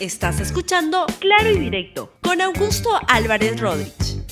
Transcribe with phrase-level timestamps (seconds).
[0.00, 4.22] Estás escuchando Claro y Directo con Augusto Álvarez Rodríguez.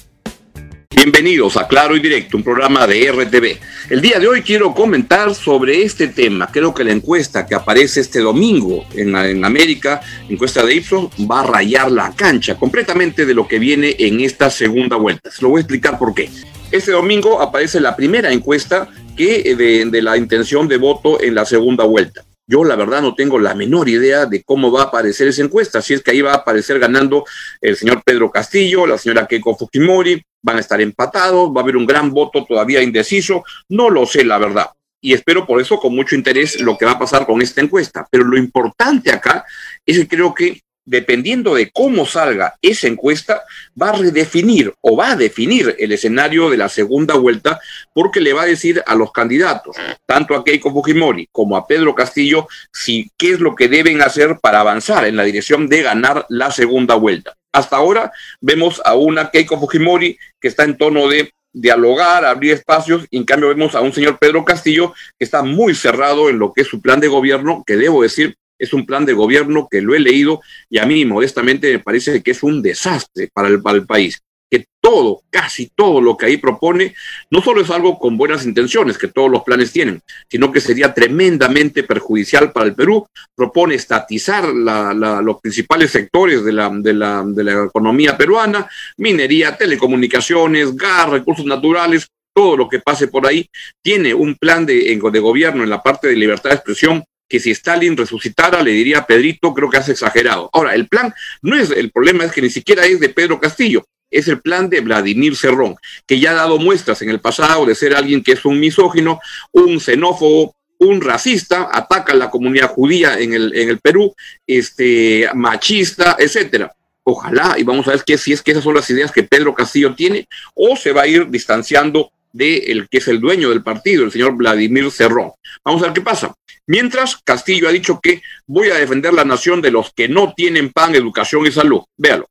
[0.94, 3.58] Bienvenidos a Claro y Directo, un programa de RTV.
[3.90, 6.52] El día de hoy quiero comentar sobre este tema.
[6.52, 11.40] Creo que la encuesta que aparece este domingo en, en América, encuesta de Ipsos, va
[11.40, 15.32] a rayar la cancha completamente de lo que viene en esta segunda vuelta.
[15.32, 16.30] Se lo voy a explicar por qué.
[16.70, 21.44] Este domingo aparece la primera encuesta que de, de la intención de voto en la
[21.44, 22.24] segunda vuelta.
[22.46, 25.82] Yo la verdad no tengo la menor idea de cómo va a aparecer esa encuesta,
[25.82, 27.24] si es que ahí va a aparecer ganando
[27.60, 31.76] el señor Pedro Castillo, la señora Keiko Fujimori, van a estar empatados, va a haber
[31.76, 34.70] un gran voto todavía indeciso, no lo sé la verdad.
[35.00, 38.06] Y espero por eso con mucho interés lo que va a pasar con esta encuesta.
[38.10, 39.44] Pero lo importante acá
[39.84, 43.42] es que creo que dependiendo de cómo salga esa encuesta,
[43.80, 47.60] va a redefinir o va a definir el escenario de la segunda vuelta
[47.92, 51.94] porque le va a decir a los candidatos, tanto a Keiko Fujimori como a Pedro
[51.94, 56.24] Castillo, si qué es lo que deben hacer para avanzar en la dirección de ganar
[56.28, 57.34] la segunda vuelta.
[57.52, 63.06] Hasta ahora vemos a una Keiko Fujimori que está en tono de dialogar, abrir espacios,
[63.10, 66.52] y en cambio vemos a un señor Pedro Castillo que está muy cerrado en lo
[66.52, 69.80] que es su plan de gobierno, que debo decir es un plan de gobierno que
[69.80, 73.86] lo he leído y a mí modestamente me parece que es un desastre para el,
[73.86, 76.94] país que todo, casi todo lo que ahí propone,
[77.30, 80.94] no solo es algo con buenas intenciones, que todos los planes tienen, sino que sería
[80.94, 83.08] tremendamente perjudicial para el Perú.
[83.34, 92.56] Propone estatizar los principales sectores de la economía peruana, minería, telecomunicaciones, gas, recursos naturales, todo
[92.56, 93.48] lo que pase por ahí.
[93.82, 97.50] Tiene un plan de, de gobierno en la parte de libertad de expresión que si
[97.50, 100.50] Stalin resucitara le diría a Pedrito, creo que has exagerado.
[100.52, 103.84] Ahora, el plan no es, el problema es que ni siquiera es de Pedro Castillo,
[104.10, 107.74] es el plan de Vladimir Cerrón, que ya ha dado muestras en el pasado de
[107.74, 109.20] ser alguien que es un misógino,
[109.52, 114.14] un xenófobo, un racista, ataca a la comunidad judía en el, en el Perú,
[114.46, 116.72] este, machista, etcétera.
[117.02, 119.54] Ojalá, y vamos a ver que si es que esas son las ideas que Pedro
[119.54, 123.62] Castillo tiene, o se va a ir distanciando de el que es el dueño del
[123.62, 125.32] partido, el señor Vladimir Cerrón.
[125.64, 126.34] Vamos a ver qué pasa.
[126.66, 130.72] Mientras, Castillo ha dicho que voy a defender la nación de los que no tienen
[130.72, 131.80] pan, educación y salud.
[131.96, 132.26] Véalo.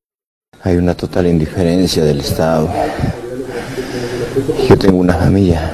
[0.61, 2.71] Hay una total indiferencia del Estado.
[4.69, 5.71] Yo tengo una familia.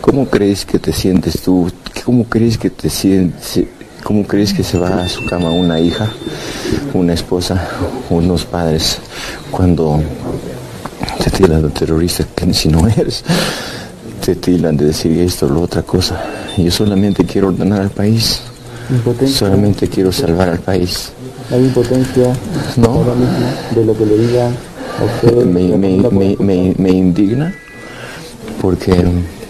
[0.00, 1.70] ¿Cómo crees que te sientes tú?
[2.04, 3.64] ¿Cómo crees que te sientes?
[4.02, 6.10] ¿Cómo crees que se va a su cama una hija,
[6.94, 7.68] una esposa,
[8.08, 8.98] unos padres
[9.50, 10.02] cuando
[11.22, 13.24] te tiran de terrorista que si no eres?
[14.24, 16.22] Te tiran de decir esto, lo otra cosa.
[16.56, 18.42] Yo solamente quiero ordenar al país.
[18.90, 19.38] Impotencia.
[19.38, 21.12] Solamente quiero salvar al país.
[21.50, 22.32] Hay impotencia
[22.76, 22.86] no.
[22.86, 25.44] ahora mismo de lo que le diga a usted.
[25.46, 27.54] Me, me, me, me, me indigna
[28.60, 28.92] porque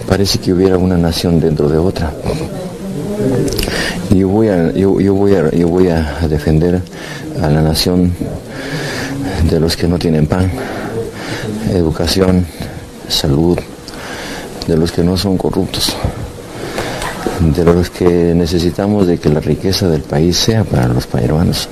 [0.09, 2.13] parece que hubiera una nación dentro de otra.
[4.11, 6.81] Yo voy a, yo, yo voy a, yo voy a defender
[7.41, 8.13] a la nación
[9.49, 10.51] de los que no tienen pan,
[11.69, 12.47] educación,
[13.09, 13.59] salud,
[14.67, 15.97] de los que no son corruptos,
[17.41, 21.69] de los que necesitamos de que la riqueza del país sea para los peruanos.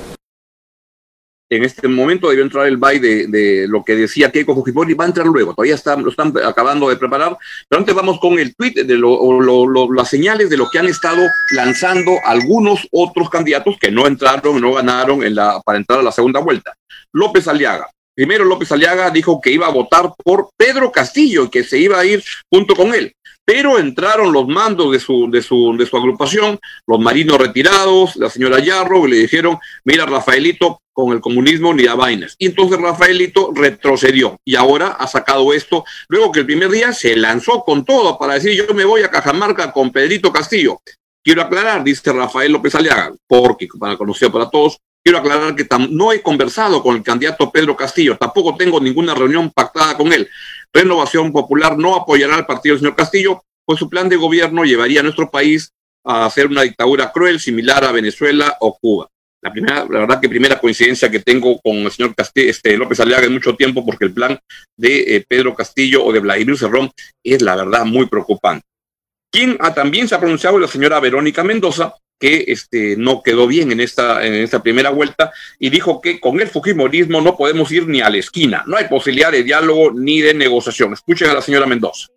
[1.51, 5.05] En este momento debió entrar el bye de, de, lo que decía Keiko Fujimori, va
[5.05, 7.35] a entrar luego, todavía está, lo están acabando de preparar,
[7.67, 10.87] pero antes vamos con el tweet de lo, lo, las señales de lo que han
[10.87, 11.23] estado
[11.55, 16.11] lanzando algunos otros candidatos que no entraron, no ganaron en la, para entrar a la
[16.11, 16.75] segunda vuelta.
[17.13, 17.89] López Aliaga,
[18.19, 21.97] Primero López Aliaga dijo que iba a votar por Pedro Castillo y que se iba
[21.97, 22.21] a ir
[22.51, 23.13] junto con él.
[23.45, 28.29] Pero entraron los mandos de su, de su, de su agrupación, los marinos retirados, la
[28.29, 32.35] señora Yarro, y le dijeron, mira, Rafaelito, con el comunismo ni a vainas.
[32.37, 37.15] Y entonces Rafaelito retrocedió y ahora ha sacado esto, luego que el primer día se
[37.15, 40.81] lanzó con todo para decir, yo me voy a Cajamarca con Pedrito Castillo.
[41.23, 44.77] Quiero aclarar, dice Rafael López Aliaga, porque para conocer para todos,
[45.09, 49.49] quiero aclarar que no he conversado con el candidato Pedro Castillo, tampoco tengo ninguna reunión
[49.49, 50.29] pactada con él.
[50.71, 54.99] Renovación Popular no apoyará al partido del señor Castillo, pues su plan de gobierno llevaría
[54.99, 55.71] a nuestro país
[56.05, 59.07] a hacer una dictadura cruel similar a Venezuela o Cuba.
[59.41, 62.99] La primera, la verdad que primera coincidencia que tengo con el señor Castillo, este, López
[62.99, 64.37] Aliaga en mucho tiempo, porque el plan
[64.77, 66.91] de eh, Pedro Castillo o de Vladimir Cerrón
[67.23, 68.63] es la verdad muy preocupante.
[69.31, 73.71] Quien ah, también se ha pronunciado la señora Verónica Mendoza, que este, no quedó bien
[73.71, 77.87] en esta, en esta primera vuelta y dijo que con el Fujimorismo no podemos ir
[77.87, 80.93] ni a la esquina, no hay posibilidad de diálogo ni de negociación.
[80.93, 82.07] Escuchen a la señora Mendoza.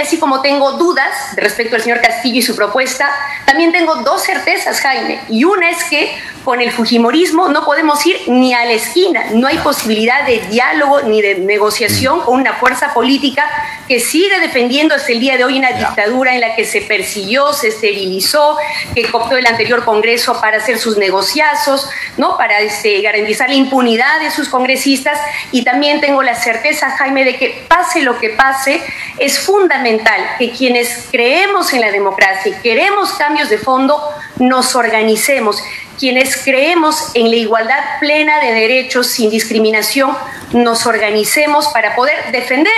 [0.00, 3.08] Así como tengo dudas respecto al señor Castillo y su propuesta,
[3.46, 5.20] también tengo dos certezas, Jaime.
[5.30, 6.10] Y una es que
[6.46, 11.02] con el Fujimorismo no podemos ir ni a la esquina, no hay posibilidad de diálogo
[11.02, 13.44] ni de negociación con una fuerza política
[13.88, 17.52] que sigue defendiendo hasta el día de hoy una dictadura en la que se persiguió,
[17.52, 18.56] se esterilizó,
[18.94, 22.36] que cooptó el anterior Congreso para hacer sus negociazos, ¿no?
[22.36, 25.18] para este, garantizar la impunidad de sus congresistas
[25.50, 28.80] y también tengo la certeza, Jaime, de que pase lo que pase,
[29.18, 34.00] es fundamental que quienes creemos en la democracia y queremos cambios de fondo,
[34.38, 35.60] nos organicemos.
[35.98, 40.16] Quienes creemos en la igualdad plena de derechos sin discriminación,
[40.52, 42.72] nos organicemos para poder defender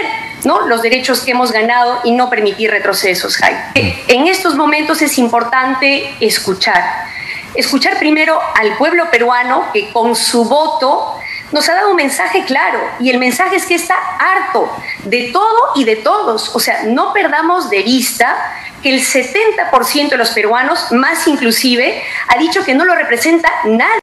[0.45, 0.67] ¿no?
[0.67, 3.39] los derechos que hemos ganado y no permitir retrocesos.
[3.75, 6.83] En estos momentos es importante escuchar.
[7.55, 11.18] Escuchar primero al pueblo peruano que con su voto
[11.53, 14.71] nos ha dado un mensaje claro y el mensaje es que está harto
[15.05, 16.55] de todo y de todos.
[16.55, 18.37] O sea, no perdamos de vista
[18.83, 24.01] que el 70% de los peruanos, más inclusive, ha dicho que no lo representa nadie.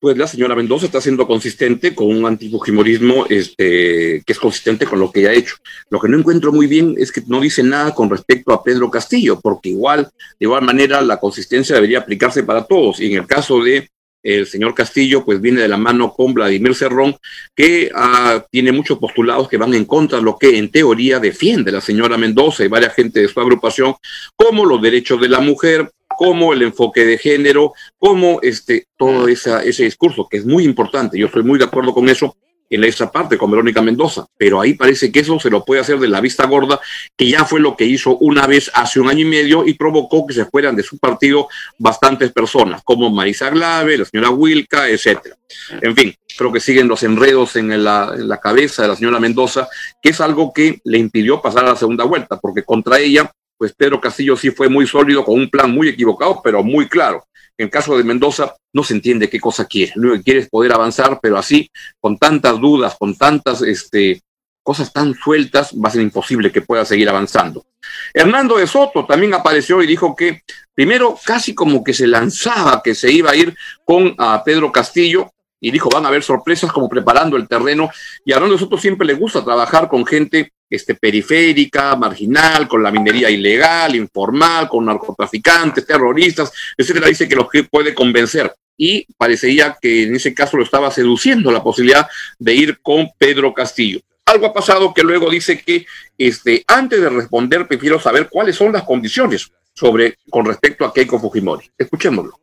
[0.00, 5.00] Pues la señora Mendoza está siendo consistente con un antifujimorismo este, que es consistente con
[5.00, 5.56] lo que ella ha hecho.
[5.90, 8.92] Lo que no encuentro muy bien es que no dice nada con respecto a Pedro
[8.92, 13.00] Castillo, porque igual, de igual manera, la consistencia debería aplicarse para todos.
[13.00, 13.90] Y en el caso de
[14.22, 17.16] el señor Castillo, pues viene de la mano con Vladimir Cerrón,
[17.54, 21.72] que ah, tiene muchos postulados que van en contra de lo que en teoría defiende
[21.72, 23.94] la señora Mendoza y varias gente de su agrupación,
[24.36, 29.84] como los derechos de la mujer, como el enfoque de género, como este, todo ese
[29.84, 32.36] discurso, que es muy importante, yo estoy muy de acuerdo con eso,
[32.70, 35.98] en esa parte con Verónica Mendoza, pero ahí parece que eso se lo puede hacer
[35.98, 36.80] de la vista gorda,
[37.16, 40.26] que ya fue lo que hizo una vez hace un año y medio y provocó
[40.26, 41.48] que se fueran de su partido
[41.78, 45.36] bastantes personas, como Marisa Glave, la señora Wilca, etcétera.
[45.80, 49.20] En fin, creo que siguen los enredos en la, en la cabeza de la señora
[49.20, 49.68] Mendoza,
[50.02, 53.74] que es algo que le impidió pasar a la segunda vuelta, porque contra ella, pues
[53.74, 57.24] Pedro Castillo sí fue muy sólido, con un plan muy equivocado, pero muy claro.
[57.58, 59.92] En el caso de Mendoza, no se entiende qué cosa quiere.
[59.96, 61.68] Lo que quiere es poder avanzar, pero así,
[62.00, 64.22] con tantas dudas, con tantas este,
[64.62, 67.66] cosas tan sueltas, va a ser imposible que pueda seguir avanzando.
[68.14, 70.42] Hernando de Soto también apareció y dijo que
[70.74, 75.32] primero casi como que se lanzaba que se iba a ir con a Pedro Castillo
[75.60, 77.90] y dijo van a haber sorpresas como preparando el terreno
[78.24, 83.30] y a Soto siempre le gusta trabajar con gente este, periférica, marginal, con la minería
[83.30, 88.54] ilegal, informal, con narcotraficantes, terroristas, etcétera, dice que los que puede convencer.
[88.76, 92.06] Y parecería que en ese caso lo estaba seduciendo la posibilidad
[92.38, 94.00] de ir con Pedro Castillo.
[94.26, 98.72] Algo ha pasado que luego dice que este, antes de responder prefiero saber cuáles son
[98.72, 101.70] las condiciones sobre, con respecto a Keiko Fujimori.
[101.78, 102.38] Escuchémoslo.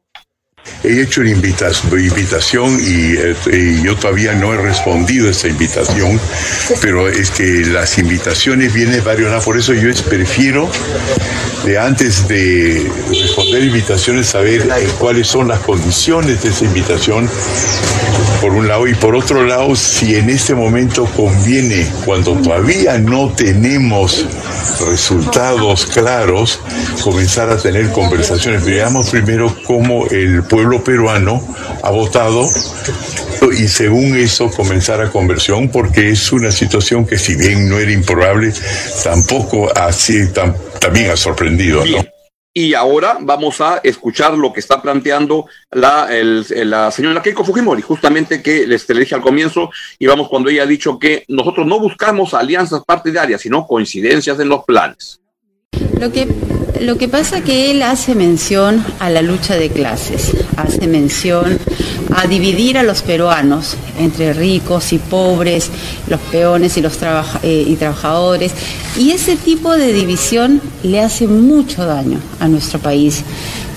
[0.83, 6.19] He hecho una invitación eh, y, yo todavía no he respondido a esa invitación,
[6.81, 10.69] pero es que las invitaciones vienen varios, por eso yo prefiero
[11.65, 17.29] de antes de responder invitaciones saber eh, cuáles son las condiciones de esa invitación,
[18.45, 23.33] por un lado, y por otro lado, si en este momento conviene, cuando todavía no
[23.33, 24.23] tenemos
[24.87, 26.59] resultados claros,
[27.03, 28.63] comenzar a tener conversaciones.
[28.63, 31.41] Veamos primero cómo el pueblo peruano
[31.81, 32.47] ha votado
[33.57, 37.91] y según eso comenzar a conversión porque es una situación que si bien no era
[37.91, 38.53] improbable,
[39.03, 40.29] tampoco así
[40.79, 41.83] también ha sorprendido.
[42.57, 46.07] Y ahora vamos a escuchar lo que está planteando la,
[46.89, 50.65] señora Keiko Fujimori, justamente que les te dije al comienzo, y vamos cuando ella ha
[50.65, 55.19] dicho que nosotros no buscamos alianzas partidarias, sino coincidencias en los planes.
[55.99, 56.29] Lo que,
[56.79, 61.59] lo que pasa que él hace mención a la lucha de clases, hace mención
[62.15, 65.69] a dividir a los peruanos entre ricos y pobres,
[66.07, 66.97] los peones y los
[67.43, 68.53] eh, trabajadores,
[68.97, 73.23] y ese tipo de división le hace mucho daño a nuestro país.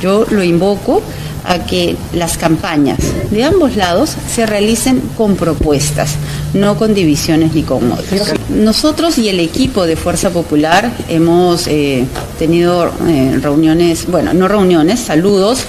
[0.00, 1.02] Yo lo invoco
[1.44, 2.98] a que las campañas
[3.30, 6.14] de ambos lados se realicen con propuestas,
[6.54, 8.32] no con divisiones ni con odios.
[8.48, 12.06] Nosotros y el equipo de Fuerza Popular hemos eh,
[12.38, 15.60] tenido eh, reuniones, bueno, no reuniones, saludos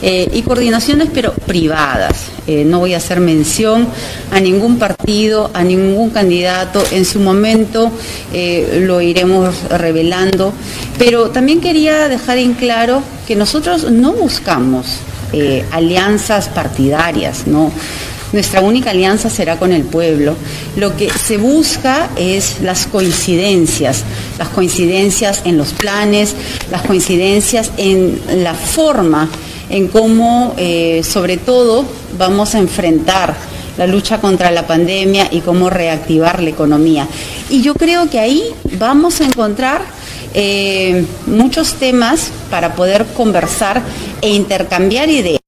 [0.00, 2.30] eh, y coordinaciones, pero privadas.
[2.46, 3.86] no voy a hacer mención
[4.32, 6.82] a ningún partido, a ningún candidato.
[6.90, 7.92] En su momento
[8.32, 10.52] lo iremos revelando.
[10.98, 14.86] Pero también quería dejar en claro que nosotros no buscamos
[15.70, 17.70] alianzas partidarias, ¿no?
[18.32, 20.36] Nuestra única alianza será con el pueblo.
[20.76, 24.04] Lo que se busca es las coincidencias,
[24.38, 26.34] las coincidencias en los planes,
[26.70, 29.28] las coincidencias en la forma,
[29.68, 31.84] en cómo, eh, sobre todo,
[32.18, 33.34] vamos a enfrentar
[33.76, 37.06] la lucha contra la pandemia y cómo reactivar la economía.
[37.50, 38.42] Y yo creo que ahí
[38.78, 39.82] vamos a encontrar
[40.34, 43.82] eh, muchos temas para poder conversar
[44.20, 45.41] e intercambiar ideas.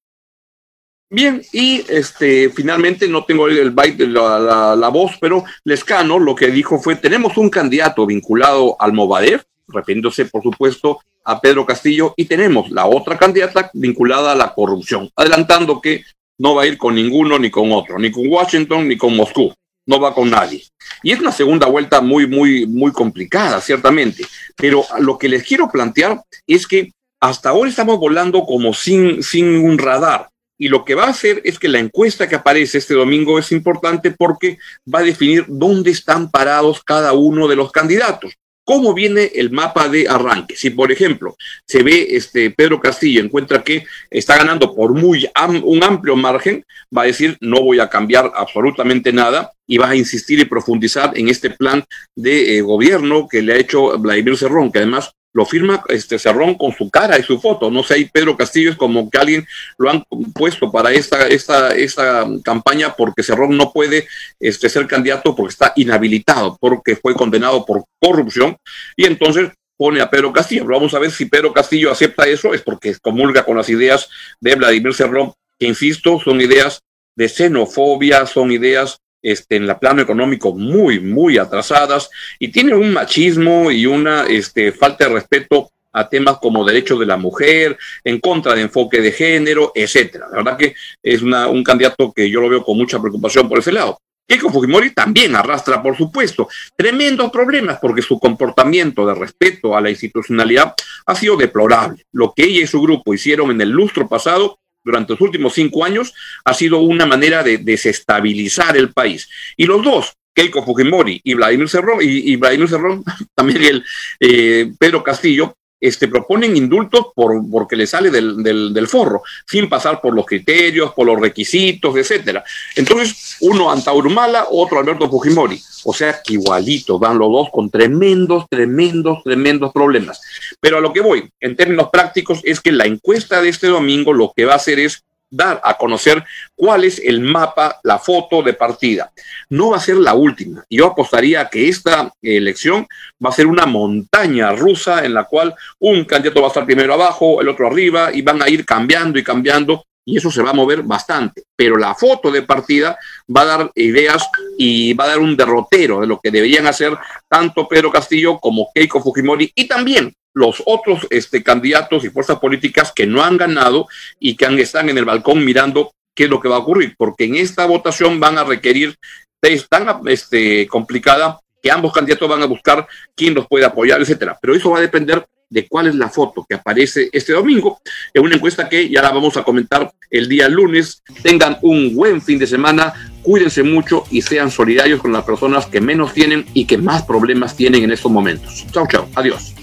[1.14, 6.48] Bien, y este, finalmente no tengo el byte la, la, voz, pero Lescano lo que
[6.48, 12.24] dijo fue, tenemos un candidato vinculado al Movadef, refiriéndose por supuesto a Pedro Castillo, y
[12.24, 16.02] tenemos la otra candidata vinculada a la corrupción, adelantando que
[16.38, 19.54] no va a ir con ninguno ni con otro, ni con Washington ni con Moscú,
[19.86, 20.64] no va con nadie.
[21.04, 24.24] Y es una segunda vuelta muy, muy, muy complicada, ciertamente,
[24.56, 26.90] pero lo que les quiero plantear es que
[27.20, 31.40] hasta ahora estamos volando como sin, sin un radar y lo que va a hacer
[31.44, 34.58] es que la encuesta que aparece este domingo es importante porque
[34.92, 38.34] va a definir dónde están parados cada uno de los candidatos.
[38.66, 40.56] ¿Cómo viene el mapa de arranque?
[40.56, 45.28] Si, por ejemplo, se ve este Pedro Castillo, encuentra que está ganando por muy
[45.62, 46.64] un amplio margen,
[46.96, 51.12] va a decir no voy a cambiar absolutamente nada y va a insistir y profundizar
[51.14, 51.84] en este plan
[52.16, 56.54] de eh, gobierno que le ha hecho Vladimir Cerrón, que además lo firma este Cerrón
[56.54, 57.70] con su cara y su foto.
[57.70, 61.74] No sé, ahí Pedro Castillo es como que alguien lo han puesto para esta, esta,
[61.74, 64.06] esta campaña porque Cerrón no puede
[64.38, 68.56] este, ser candidato porque está inhabilitado, porque fue condenado por corrupción.
[68.96, 70.64] Y entonces pone a Pedro Castillo.
[70.66, 74.08] vamos a ver si Pedro Castillo acepta eso, es porque comulga con las ideas
[74.40, 76.80] de Vladimir Cerrón, que insisto, son ideas
[77.16, 82.92] de xenofobia, son ideas este, en la plano económico muy, muy atrasadas y tiene un
[82.92, 88.20] machismo y una este, falta de respeto a temas como derechos de la mujer, en
[88.20, 90.26] contra de enfoque de género, etcétera.
[90.30, 93.72] La verdad que es un candidato que yo lo veo con mucha preocupación por ese
[93.72, 93.98] lado.
[94.26, 99.90] Keiko Fujimori también arrastra, por supuesto, tremendos problemas porque su comportamiento de respeto a la
[99.90, 100.74] institucionalidad
[101.06, 102.04] ha sido deplorable.
[102.12, 105.84] Lo que ella y su grupo hicieron en el lustro pasado durante los últimos cinco
[105.84, 106.14] años
[106.44, 109.28] ha sido una manera de desestabilizar el país.
[109.56, 113.84] Y los dos, Keiko Fujimori y Vladimir Cerrón, y, Vladimir Cerrón, también el
[114.20, 120.00] eh, Pedro Castillo, este, proponen indultos por, porque le sale del, del, forro, sin pasar
[120.00, 122.42] por los criterios, por los requisitos, etcétera.
[122.74, 125.60] Entonces, uno Antaurumala, otro Alberto Fujimori.
[125.84, 130.22] O sea que igualito van los dos con tremendos, tremendos, tremendos problemas.
[130.58, 134.14] Pero a lo que voy, en términos prácticos, es que la encuesta de este domingo
[134.14, 136.22] lo que va a hacer es dar a conocer
[136.54, 139.12] cuál es el mapa, la foto de partida.
[139.50, 140.64] No va a ser la última.
[140.70, 142.86] Yo apostaría que esta elección
[143.24, 146.94] va a ser una montaña rusa en la cual un candidato va a estar primero
[146.94, 150.50] abajo, el otro arriba, y van a ir cambiando y cambiando y eso se va
[150.50, 151.44] a mover bastante.
[151.56, 152.98] Pero la foto de partida
[153.34, 156.96] va a dar ideas y va a dar un derrotero de lo que deberían hacer
[157.28, 162.92] tanto Pedro Castillo como Keiko Fujimori y también los otros este, candidatos y fuerzas políticas
[162.92, 163.86] que no han ganado
[164.18, 167.24] y que están en el balcón mirando qué es lo que va a ocurrir, porque
[167.24, 168.94] en esta votación van a requerir,
[169.42, 174.38] es tan este, complicada que ambos candidatos van a buscar quién los puede apoyar, etcétera.
[174.40, 177.80] Pero eso va a depender de cuál es la foto que aparece este domingo
[178.12, 181.02] en una encuesta que ya la vamos a comentar el día lunes.
[181.22, 185.80] Tengan un buen fin de semana, cuídense mucho y sean solidarios con las personas que
[185.80, 188.66] menos tienen y que más problemas tienen en estos momentos.
[188.72, 189.08] Chao, chao.
[189.14, 189.54] Adiós.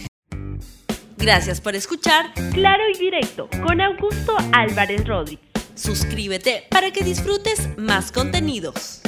[1.18, 5.46] Gracias por escuchar Claro y Directo con Augusto Álvarez Rodríguez.
[5.76, 9.02] Suscríbete para que disfrutes más contenidos.